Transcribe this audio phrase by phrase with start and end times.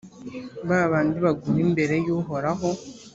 [0.67, 2.69] ba bandi baguma imbere y’uhoraho.